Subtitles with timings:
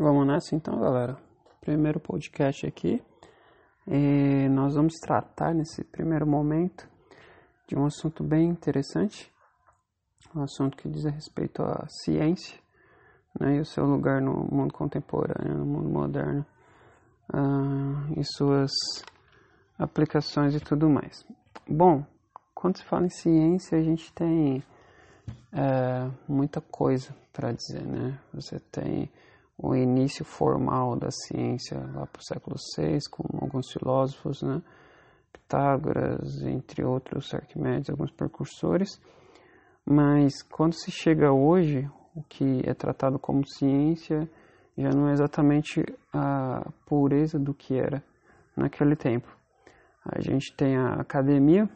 [0.00, 1.18] Vamos nessa então, galera.
[1.60, 3.02] Primeiro podcast aqui.
[3.84, 6.88] E nós vamos tratar nesse primeiro momento
[7.66, 9.28] de um assunto bem interessante,
[10.32, 12.56] um assunto que diz a respeito à ciência
[13.40, 16.46] né, e o seu lugar no mundo contemporâneo, no mundo moderno,
[17.34, 18.70] uh, e suas
[19.76, 21.26] aplicações e tudo mais.
[21.68, 22.06] Bom,
[22.54, 24.62] quando se fala em ciência, a gente tem
[25.52, 28.16] é, muita coisa para dizer, né?
[28.32, 29.10] Você tem
[29.58, 34.62] o início formal da ciência lá para o século VI, com alguns filósofos, né?
[35.32, 39.00] Pitágoras, entre outros, Arquimedes, alguns precursores.
[39.84, 44.30] Mas quando se chega hoje, o que é tratado como ciência
[44.76, 48.02] já não é exatamente a pureza do que era
[48.56, 49.36] naquele tempo.
[50.04, 51.68] A gente tem a academia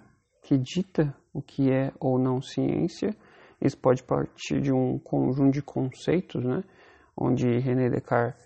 [0.42, 3.16] que dita o que é ou não ciência.
[3.60, 6.62] Isso pode partir de um conjunto de conceitos, né?
[7.16, 8.42] Onde René Descartes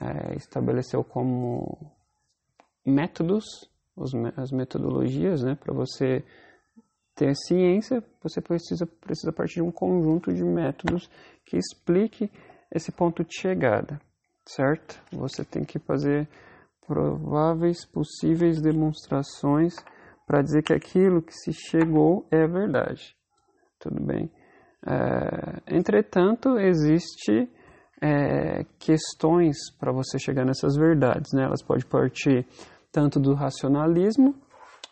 [0.00, 1.92] é, estabeleceu como
[2.84, 3.44] métodos,
[3.96, 6.24] os, as metodologias, né, para você
[7.14, 11.10] ter ciência, você precisa, precisa partir de um conjunto de métodos
[11.44, 12.30] que explique
[12.70, 13.98] esse ponto de chegada,
[14.44, 15.02] certo?
[15.12, 16.28] Você tem que fazer
[16.86, 19.74] prováveis, possíveis demonstrações
[20.26, 23.16] para dizer que aquilo que se chegou é verdade.
[23.78, 24.30] Tudo bem?
[24.86, 27.48] É, entretanto, existe
[28.00, 31.32] é, questões para você chegar nessas verdades.
[31.32, 31.44] Né?
[31.44, 32.46] Elas podem partir
[32.92, 34.34] tanto do racionalismo,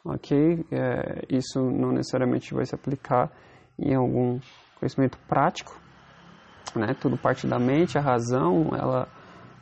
[0.05, 0.65] ok?
[0.71, 3.31] É, isso não necessariamente vai se aplicar
[3.79, 4.39] em algum
[4.79, 5.75] conhecimento prático,
[6.77, 6.95] né?
[7.01, 9.09] Tudo parte da mente, a razão, ela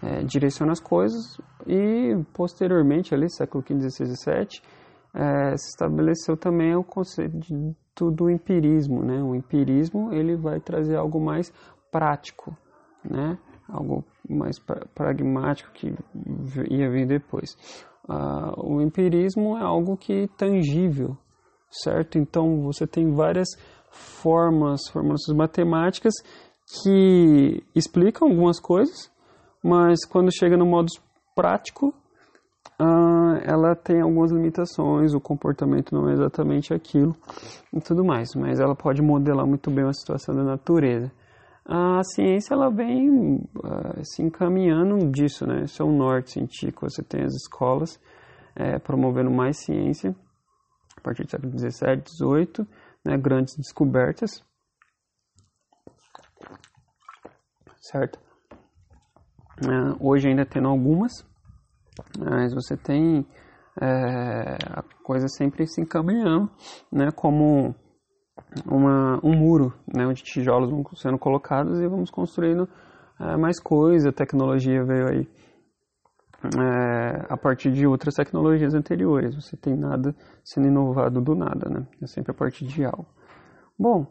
[0.02, 4.62] é, direciona as coisas e posteriormente, ali, século XV, XVI XVII,
[5.14, 9.22] é, se estabeleceu também o conceito do empirismo, né?
[9.22, 11.52] O empirismo ele vai trazer algo mais
[11.90, 12.56] prático,
[13.04, 13.38] né?
[13.72, 15.94] algo mais pra, pragmático que
[16.70, 17.56] ia vir depois.
[18.08, 21.16] Uh, o empirismo é algo que é tangível,
[21.70, 22.18] certo?
[22.18, 23.48] Então você tem várias
[23.90, 26.14] formas, fórmulas matemáticas
[26.82, 29.10] que explicam algumas coisas,
[29.62, 30.88] mas quando chega no modo
[31.34, 31.94] prático,
[32.80, 37.14] uh, ela tem algumas limitações, o comportamento não é exatamente aquilo
[37.72, 41.12] e tudo mais, mas ela pode modelar muito bem a situação da natureza
[41.64, 45.62] a ciência ela vem uh, se encaminhando disso, né?
[45.62, 46.88] Esse é o norte científico.
[46.88, 48.00] Você tem as escolas
[48.54, 50.14] é, promovendo mais ciência
[50.96, 52.68] a partir do século XVII, XVIII,
[53.04, 53.16] né?
[53.16, 54.44] grandes descobertas,
[57.80, 58.18] certo?
[59.64, 61.12] Uh, hoje ainda tendo algumas,
[62.18, 63.26] mas você tem
[63.80, 66.50] é, a coisa sempre se encaminhando,
[66.90, 67.10] né?
[67.14, 67.74] Como
[68.66, 72.68] uma, um muro, né, onde tijolos vão sendo colocados e vamos construindo
[73.20, 74.10] é, mais coisa.
[74.10, 75.28] A tecnologia veio aí
[76.58, 79.34] é, a partir de outras tecnologias anteriores.
[79.34, 81.86] Você tem nada sendo inovado do nada, né?
[82.00, 83.06] É sempre a partir de algo.
[83.78, 84.06] Bom,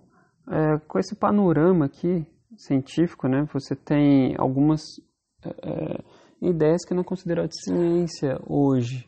[0.49, 2.25] é, com esse panorama aqui
[2.57, 4.81] científico, né, você tem algumas
[5.43, 6.03] é,
[6.41, 9.07] ideias que não é considerado ciência hoje,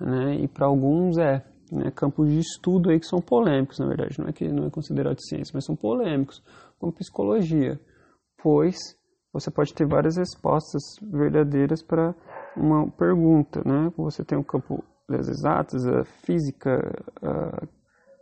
[0.00, 0.36] né?
[0.36, 4.28] E para alguns é né, campos de estudo aí que são polêmicos, na verdade, não
[4.28, 6.42] é que não é considerado ciência, mas são polêmicos,
[6.78, 7.80] como psicologia,
[8.42, 8.76] pois
[9.32, 12.14] você pode ter várias respostas verdadeiras para
[12.56, 13.92] uma pergunta, né?
[13.96, 16.78] Você tem o campo das exatas, a física,
[17.22, 17.66] a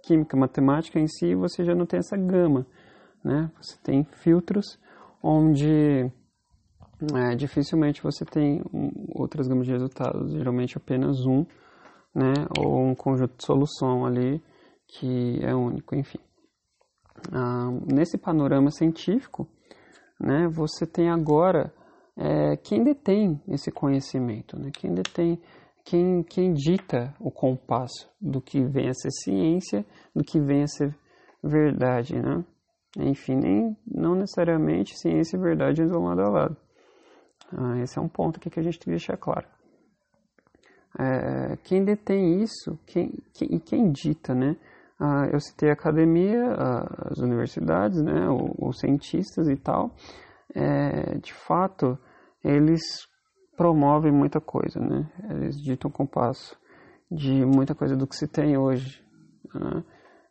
[0.03, 2.66] química, a matemática em si, você já não tem essa gama,
[3.25, 3.50] né?
[3.60, 4.78] Você tem filtros
[5.22, 6.10] onde
[7.15, 11.44] é, dificilmente você tem um, outras gamas de resultados, geralmente apenas um,
[12.15, 14.43] né, ou um conjunto de solução ali
[14.87, 16.19] que é único, enfim.
[17.33, 19.49] Ah, nesse panorama científico,
[20.21, 21.75] né, você tem agora
[22.17, 25.41] é, quem detém esse conhecimento, né, quem detém,
[25.85, 30.69] quem, quem dita o compasso do que vem a ser ciência, do que vem a
[30.69, 30.97] ser
[31.43, 32.43] verdade, né?
[32.97, 36.57] Enfim, nem, não necessariamente ciência e verdade andam lado a lado.
[37.53, 39.47] Ah, esse é um ponto que a gente tem que deixar claro
[40.99, 44.57] é, quem detém isso quem, quem, quem dita, né?
[44.99, 46.55] Ah, eu citei a academia,
[47.11, 49.91] as universidades, né, os cientistas e tal.
[50.55, 51.99] É, de fato,
[52.45, 52.83] eles
[53.57, 55.11] promovem muita coisa, né?
[55.31, 56.57] Eles ditam o compasso
[57.11, 59.03] de muita coisa do que se tem hoje.
[59.53, 59.85] Né?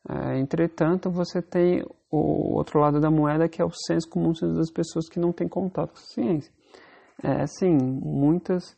[0.09, 4.71] É, entretanto, você tem o outro lado da moeda, que é o senso comum das
[4.71, 6.53] pessoas que não têm contato com a ciência.
[7.21, 8.77] É, sim, muitas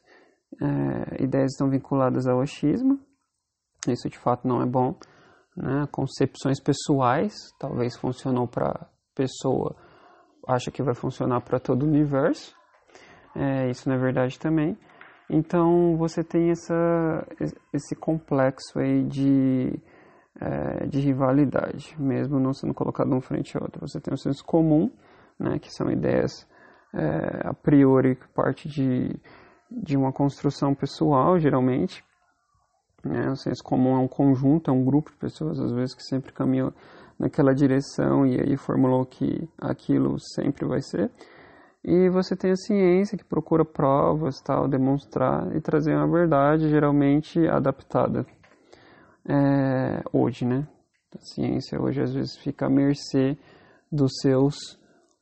[0.62, 3.00] é, ideias estão vinculadas ao achismo,
[3.88, 4.96] isso de fato não é bom.
[5.56, 5.88] Né?
[5.92, 9.75] Concepções pessoais, talvez funcionou para pessoa,
[10.48, 12.56] acha que vai funcionar para todo o universo.
[13.36, 14.78] é, isso não é verdade também.
[15.30, 17.28] Então você tem essa,
[17.74, 19.80] esse complexo aí de,
[20.40, 23.88] é, de rivalidade, mesmo não sendo colocado um frente ao outro.
[23.88, 24.92] Você tem o senso comum,
[25.40, 26.48] né, que são ideias
[26.94, 29.19] é, a priori que parte de,
[29.71, 32.03] de uma construção pessoal, geralmente.
[33.03, 36.03] Né, o senso comum é um conjunto, é um grupo de pessoas, às vezes, que
[36.03, 36.73] sempre caminham
[37.19, 41.12] naquela direção e aí formulou que aquilo sempre vai ser.
[41.83, 47.47] E você tem a ciência que procura provas, tal, demonstrar e trazer uma verdade geralmente
[47.47, 48.25] adaptada.
[49.27, 50.67] É, hoje, né?
[51.15, 53.38] A ciência hoje às vezes fica à mercê
[53.91, 54.56] dos seus,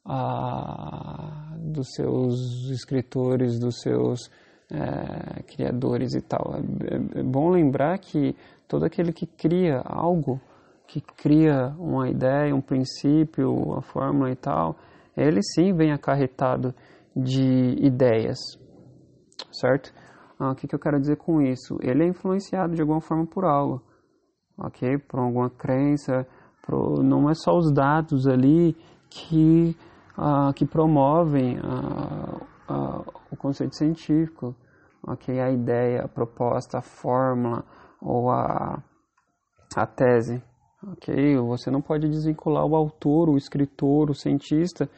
[0.06, 4.30] ah, dos seus escritores, dos seus
[4.72, 6.56] é, criadores e tal.
[6.56, 8.36] É, é bom lembrar que
[8.68, 10.40] todo aquele que cria algo,
[10.88, 14.76] que cria uma ideia, um princípio, uma fórmula e tal,
[15.16, 16.74] ele sim vem acarretado
[17.16, 18.40] de ideias,
[19.52, 19.94] certo?
[20.40, 21.78] Ah, o que, que eu quero dizer com isso?
[21.82, 23.82] Ele é influenciado de alguma forma por algo,
[24.58, 24.98] ok?
[24.98, 26.28] Por alguma crença,
[26.66, 28.76] por, não é só os dados ali
[29.10, 29.76] que,
[30.18, 34.56] ah, que promovem ah, ah, o conceito científico,
[35.06, 35.40] ok?
[35.40, 37.64] A ideia, a proposta, a fórmula
[38.02, 38.82] ou a,
[39.76, 40.42] a tese,
[40.92, 41.38] ok?
[41.38, 44.90] Você não pode desvincular o autor, o escritor, o cientista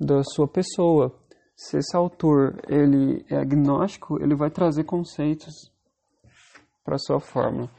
[0.00, 1.14] da sua pessoa.
[1.56, 5.70] Se esse autor ele é agnóstico, ele vai trazer conceitos
[6.84, 7.70] para sua fórmula.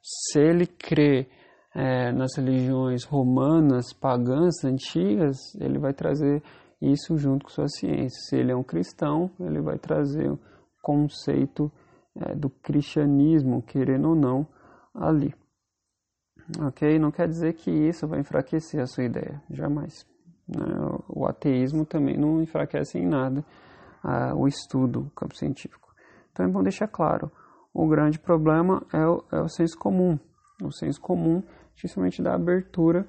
[0.00, 1.28] Se ele crê
[1.74, 6.42] é, nas religiões romanas, pagãs, antigas, ele vai trazer
[6.80, 8.20] isso junto com sua ciência.
[8.28, 10.38] Se ele é um cristão, ele vai trazer o
[10.82, 11.70] conceito
[12.16, 14.46] é, do cristianismo, querendo ou não,
[14.94, 15.34] ali.
[16.60, 16.98] Ok?
[16.98, 20.06] Não quer dizer que isso vai enfraquecer a sua ideia, jamais.
[20.46, 20.64] Né?
[21.08, 23.44] O ateísmo também não enfraquece em nada
[24.36, 25.94] o estudo, o campo científico.
[26.30, 27.32] Então é bom deixar claro:
[27.72, 30.18] o grande problema é o, é o senso comum.
[30.62, 31.42] O senso comum,
[31.76, 33.06] justamente da abertura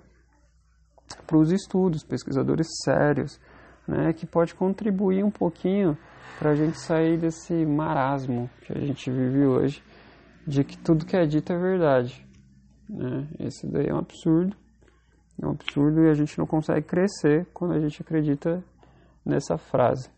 [1.25, 3.39] para os estudos, pesquisadores sérios,
[3.87, 5.97] né, que pode contribuir um pouquinho
[6.39, 9.83] para a gente sair desse marasmo que a gente vive hoje,
[10.45, 12.25] de que tudo que é dito é verdade.
[12.89, 13.27] Né?
[13.39, 14.55] Esse daí é um absurdo.
[15.41, 18.63] É um absurdo e a gente não consegue crescer quando a gente acredita
[19.25, 20.09] nessa frase.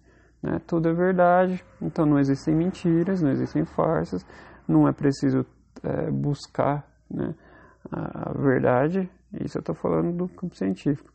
[0.42, 0.60] Né?
[0.66, 4.26] Tudo é verdade, então não existem mentiras, não existem farsas,
[4.68, 5.46] não é preciso
[5.84, 7.34] é, buscar né,
[7.92, 9.10] a, verdade.
[9.44, 11.12] Isso eu estou falando do campo científico.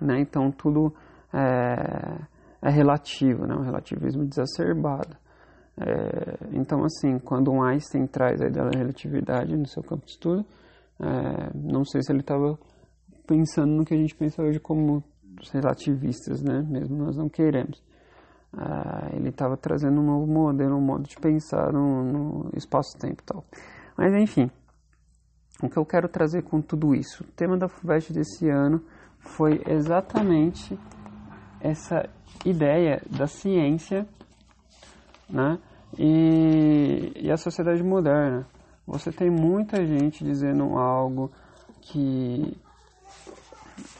[0.00, 0.20] Né?
[0.20, 0.94] Então tudo
[1.32, 2.18] é,
[2.60, 3.54] é relativo, né?
[3.54, 5.16] um relativismo exacerbado.
[5.76, 10.12] É, então, assim, quando um Einstein traz a ideia da relatividade no seu campo de
[10.12, 10.44] estudo,
[11.00, 12.58] é, não sei se ele estava
[13.26, 15.02] pensando no que a gente pensa hoje como
[15.52, 16.62] relativistas, né?
[16.68, 17.82] Mesmo nós não queremos.
[18.54, 23.44] É, ele estava trazendo um novo modelo, um modo de pensar no, no espaço-tempo tal.
[23.96, 24.50] Mas, enfim,
[25.62, 27.24] o que eu quero trazer com tudo isso?
[27.24, 28.82] O tema da FUVEST desse ano
[29.18, 30.78] foi exatamente
[31.60, 32.08] essa
[32.44, 34.06] ideia da ciência
[35.32, 35.58] né?
[35.98, 38.46] E, e a sociedade moderna.
[38.86, 41.30] Você tem muita gente dizendo algo
[41.80, 42.56] que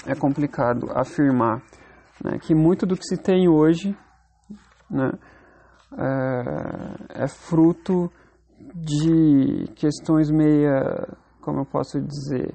[0.06, 1.62] é complicado afirmar,
[2.23, 2.38] né?
[2.38, 3.97] que muito do que se tem hoje
[4.91, 5.12] né?
[5.96, 8.10] é, é fruto
[8.75, 11.08] de questões meia,
[11.43, 12.55] como eu posso dizer,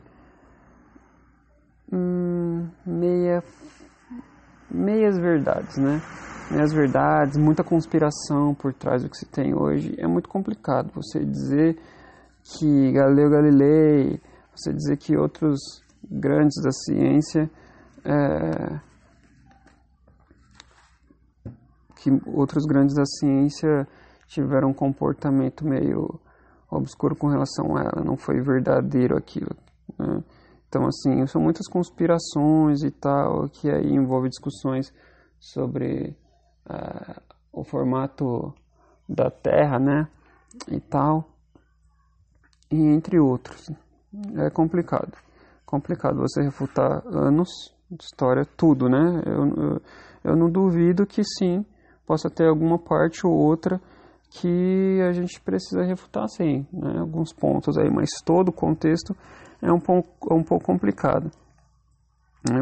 [1.94, 3.44] hum, meia,
[4.72, 6.02] meias verdades, né?
[6.56, 9.94] as verdades, muita conspiração por trás do que se tem hoje.
[9.98, 11.78] É muito complicado você dizer
[12.44, 14.22] que Galileu Galilei,
[14.56, 15.60] você dizer que outros
[16.10, 17.50] grandes da ciência,
[18.06, 18.80] é,
[21.98, 23.86] que outros grandes da ciência
[24.28, 26.20] tiveram um comportamento meio
[26.70, 29.56] obscuro com relação a ela, não foi verdadeiro aquilo.
[29.98, 30.24] Né?
[30.68, 34.94] Então, assim, são muitas conspirações e tal, que aí envolve discussões
[35.40, 36.16] sobre
[36.70, 37.22] uh,
[37.54, 38.54] o formato
[39.08, 40.08] da Terra, né?
[40.68, 41.30] E tal.
[42.70, 43.72] E entre outros.
[44.36, 45.18] É complicado.
[45.66, 47.50] Complicado você refutar anos
[47.90, 49.22] de história, tudo, né?
[49.26, 49.82] Eu, eu,
[50.24, 51.66] eu não duvido que sim,
[52.06, 53.80] possa ter alguma parte ou outra
[54.30, 57.00] que a gente precisa refutar sim, né?
[57.00, 59.16] Alguns pontos aí, mas todo o contexto
[59.62, 61.32] é um pouco, é um pouco complicado.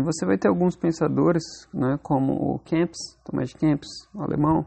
[0.03, 4.65] Você vai ter alguns pensadores, né, como o Kempis, Thomas Kempis, o alemão,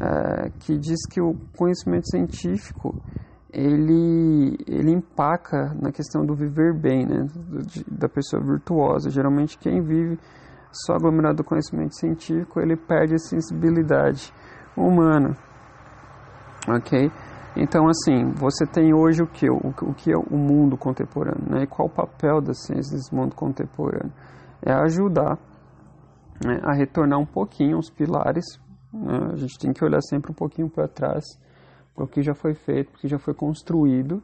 [0.00, 2.94] é, que diz que o conhecimento científico
[3.52, 7.26] ele, ele empaca na questão do viver bem, né,
[7.90, 9.10] da pessoa virtuosa.
[9.10, 10.18] Geralmente quem vive
[10.70, 14.32] só aglomerado do conhecimento científico, ele perde a sensibilidade
[14.76, 15.36] humana.
[16.68, 17.10] Ok?
[17.56, 19.50] Então, assim, você tem hoje o que?
[19.50, 21.50] O, o que é o mundo contemporâneo?
[21.50, 21.62] Né?
[21.62, 24.12] E qual o papel da ciência nesse mundo contemporâneo?
[24.62, 25.38] É ajudar
[26.44, 28.44] né, a retornar um pouquinho aos pilares.
[28.92, 29.30] Né?
[29.32, 31.24] A gente tem que olhar sempre um pouquinho para trás,
[31.94, 34.22] para o que já foi feito, para o que já foi construído,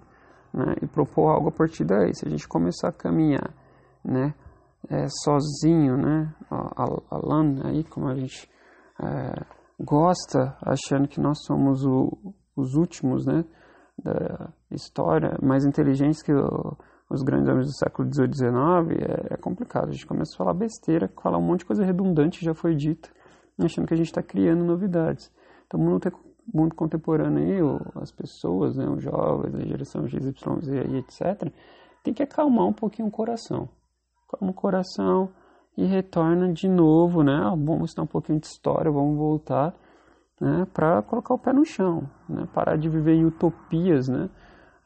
[0.52, 0.76] né?
[0.82, 2.14] e propor algo a partir daí.
[2.14, 3.52] Se a gente começar a caminhar
[4.04, 4.34] né,
[4.88, 6.32] é, sozinho, né,
[7.10, 8.48] Alan, aí, como a gente
[9.02, 9.44] é,
[9.78, 13.44] gosta, achando que nós somos o, os últimos né,
[14.02, 16.76] da história, mais inteligentes que o,
[17.10, 19.88] os grandes homens do século XVIII e XIX, é, é, complicado.
[19.88, 23.08] A gente começa a falar besteira, falar um monte de coisa redundante já foi dita,
[23.58, 25.30] achando que a gente está criando novidades.
[25.66, 26.12] Então, o mundo,
[26.52, 31.52] mundo contemporâneo aí, as pessoas, né, os jovens, a geração X, Y, Z, e etc.,
[32.02, 33.68] tem que acalmar um pouquinho o coração.
[34.28, 35.30] Calma o coração
[35.76, 37.34] e retorna de novo, né?
[37.34, 39.74] Ah, vamos estudar um pouquinho de história, vamos voltar
[40.40, 44.08] né, para colocar o pé no chão, né, parar de viver em utopias.
[44.08, 44.28] Né?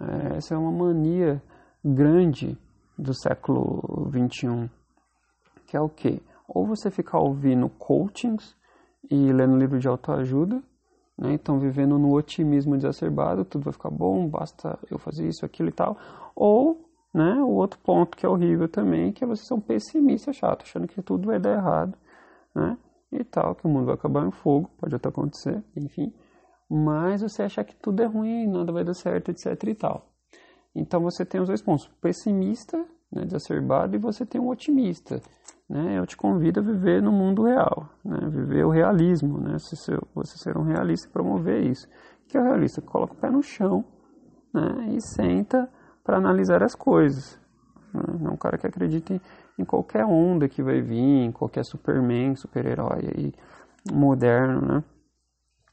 [0.01, 1.43] É, essa é uma mania
[1.85, 2.59] grande
[2.97, 4.71] do século XXI,
[5.67, 6.21] que é o quê?
[6.47, 8.57] Ou você ficar ouvindo coachings
[9.11, 10.63] e lendo livro de autoajuda,
[11.17, 15.69] né, então vivendo no otimismo exacerbado, tudo vai ficar bom, basta eu fazer isso, aquilo
[15.69, 15.97] e tal,
[16.35, 20.33] ou né, o outro ponto que é horrível também, que é você ser um pessimista
[20.33, 21.97] chato, achando que tudo vai dar errado,
[22.55, 22.77] né?
[23.11, 26.13] e tal, que o mundo vai acabar em fogo, pode até acontecer, enfim.
[26.71, 30.07] Mas você achar que tudo é ruim, nada vai dar certo, etc e tal.
[30.75, 32.77] Então você tem os dois pontos, o pessimista,
[33.11, 35.21] né, exacerbado, e você tem o otimista.
[35.69, 35.99] Né?
[35.99, 38.19] Eu te convido a viver no mundo real, né?
[38.29, 39.59] viver o realismo, né?
[39.59, 41.87] você, ser, você ser um realista e promover isso.
[41.87, 42.83] O que é o realista?
[42.83, 43.85] Coloca o pé no chão
[44.53, 44.95] né?
[44.95, 45.71] e senta
[46.09, 47.39] para analisar as coisas.
[47.93, 48.01] Né?
[48.19, 49.21] Não é um cara que acredita em,
[49.59, 53.35] em qualquer onda que vai vir, em qualquer Superman, super-herói aí
[53.93, 54.85] moderno, né?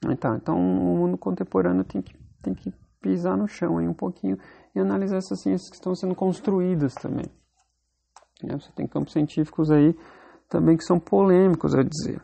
[0.10, 4.38] Então, então o mundo contemporâneo tem que, tem que pisar no chão aí um pouquinho
[4.76, 7.32] e analisar essas ciências que estão sendo construídas também.
[8.44, 8.60] Né?
[8.60, 9.96] Você tem campos científicos aí
[10.50, 12.22] também que são polêmicos a dizer.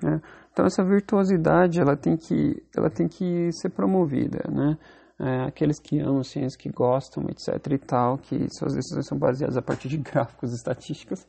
[0.00, 0.22] Né?
[0.52, 4.78] Então essa virtuosidade ela tem que, ela tem que ser promovida, né?
[5.22, 9.56] É, aqueles que amam ciência, que gostam, etc e tal, que suas decisões são baseadas
[9.56, 11.24] a partir de gráficos e estatísticas,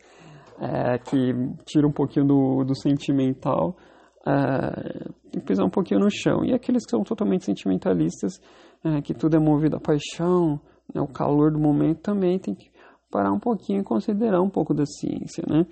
[0.59, 1.33] é, que
[1.63, 3.77] tira um pouquinho do, do sentimental
[4.25, 6.43] é, e pisar um pouquinho no chão.
[6.43, 8.41] E aqueles que são totalmente sentimentalistas,
[8.83, 10.59] é, que tudo é movido a paixão,
[10.93, 12.71] né, o calor do momento, também tem que
[13.11, 15.67] parar um pouquinho e considerar um pouco da ciência, né?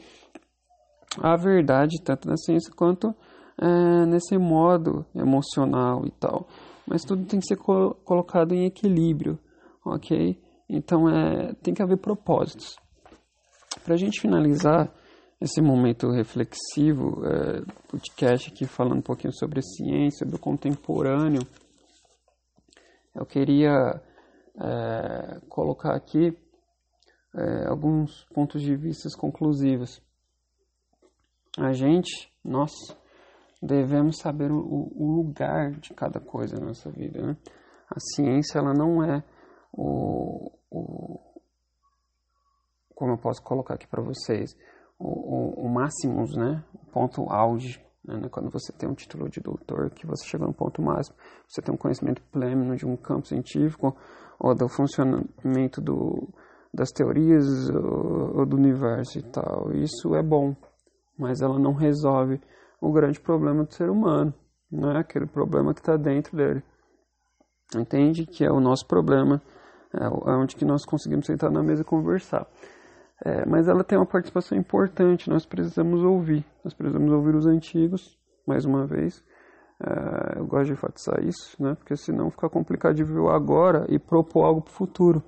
[1.20, 3.16] A verdade, tanto na ciência quanto
[3.60, 6.48] é, nesse modo emocional e tal
[6.92, 9.40] mas tudo tem que ser co colocado em equilíbrio,
[9.86, 10.38] ok?
[10.68, 12.76] Então é, tem que haver propósitos.
[13.86, 14.94] Para a gente finalizar
[15.40, 21.40] esse momento reflexivo, é, podcast aqui falando um pouquinho sobre ciência, do contemporâneo,
[23.16, 24.02] eu queria
[24.62, 26.38] é, colocar aqui
[27.34, 30.02] é, alguns pontos de vista conclusivos.
[31.58, 32.70] A gente, nós,
[33.62, 37.22] devemos saber o, o, lugar de cada coisa na nossa vida.
[37.22, 37.38] Né?
[37.90, 39.24] A ciência ela não é
[39.72, 41.20] o, o
[42.96, 44.56] como eu posso colocar aqui para vocês
[44.98, 46.64] o, o, o máximos, né?
[46.74, 48.30] O ponto auge, né?
[48.30, 51.16] Quando você tem um título de doutor, que você chegou no ponto máximo,
[51.48, 53.96] você tem um conhecimento pleno de um campo científico
[54.40, 56.30] ou do funcionamento do,
[56.74, 59.72] das teorias ou, ou do universo e tal.
[59.74, 60.56] Isso é bom,
[61.18, 62.40] mas ela não resolve
[62.82, 64.34] o grande problema do ser humano,
[64.72, 64.98] né?
[64.98, 66.64] aquele problema que está dentro dele.
[67.76, 68.26] Entende?
[68.26, 69.42] Que é o nosso problema,
[69.94, 72.48] é, é onde que nós conseguimos sentar na mesa e conversar.
[73.24, 78.18] É, mas ela tem uma participação importante, nós precisamos ouvir, nós precisamos ouvir os antigos,
[78.48, 79.24] mais uma vez.
[79.80, 81.76] É, eu gosto de enfatizar isso, né?
[81.76, 85.24] porque senão fica complicado de ver o agora e propor algo para o futuro.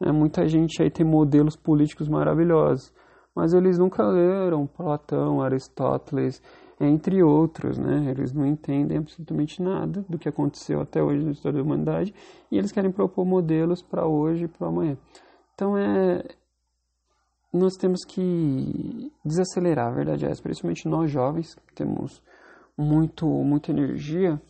[0.00, 2.92] É, muita gente aí tem modelos políticos maravilhosos,
[3.34, 6.42] mas eles nunca leram Platão, Aristóteles,
[6.80, 8.10] entre outros, né?
[8.10, 12.14] Eles não entendem absolutamente nada do que aconteceu até hoje na história da humanidade
[12.50, 14.96] e eles querem propor modelos para hoje e para amanhã.
[15.54, 16.24] Então é
[17.52, 22.22] nós temos que desacelerar, a verdade é principalmente nós jovens, que temos
[22.76, 24.40] muito muita energia,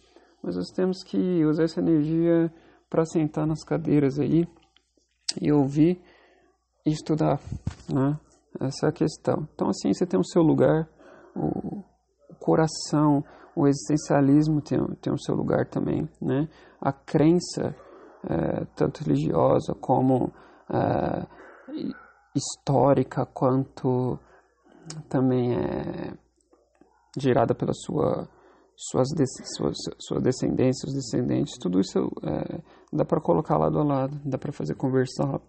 [0.42, 2.52] mas nós temos que usar essa energia
[2.90, 4.46] para sentar nas cadeiras aí
[5.40, 6.02] e ouvir
[6.84, 7.40] e estudar,
[7.88, 8.18] né?
[8.60, 9.48] Essa é a questão.
[9.54, 10.88] Então assim, você tem o seu lugar,
[11.34, 11.84] o,
[12.48, 13.22] coração,
[13.54, 16.48] o existencialismo tem, tem o seu lugar também, né?
[16.80, 17.76] A crença,
[18.24, 20.32] é, tanto religiosa como
[20.70, 21.26] é,
[22.34, 24.18] histórica, quanto
[25.10, 26.14] também é
[27.18, 28.26] gerada pela sua
[28.74, 29.08] suas,
[29.56, 32.62] suas, sua descendência, os descendentes, tudo isso é,
[32.92, 35.40] dá para colocar lado a lado, dá para fazer conversar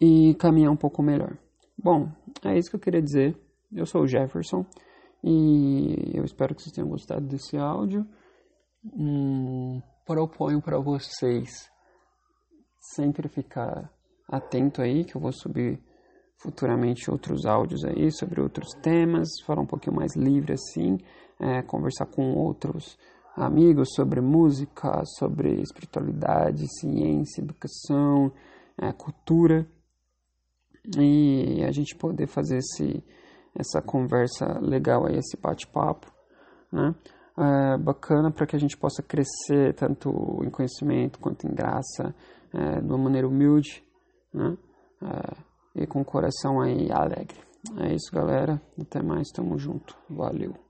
[0.00, 1.38] e caminhar um pouco melhor.
[1.78, 2.10] Bom,
[2.44, 3.40] é isso que eu queria dizer.
[3.72, 4.66] Eu sou o Jefferson
[5.28, 8.06] e eu espero que vocês tenham gostado desse áudio.
[8.84, 11.68] Hum, proponho para vocês
[12.94, 13.92] sempre ficar
[14.28, 15.82] atento aí, que eu vou subir
[16.38, 20.96] futuramente outros áudios aí sobre outros temas, falar um pouquinho mais livre assim,
[21.40, 22.96] é, conversar com outros
[23.34, 28.32] amigos sobre música, sobre espiritualidade, ciência, educação,
[28.80, 29.66] é, cultura
[30.96, 33.02] e a gente poder fazer esse,
[33.58, 36.10] essa conversa legal aí, esse bate-papo,
[36.72, 36.94] né?
[37.38, 40.10] É, bacana para que a gente possa crescer tanto
[40.42, 42.14] em conhecimento quanto em graça,
[42.52, 43.84] é, de uma maneira humilde,
[44.32, 44.56] né?
[45.02, 47.38] É, e com o coração aí alegre.
[47.78, 48.60] É isso, galera.
[48.80, 49.96] Até mais, tamo junto.
[50.08, 50.65] Valeu.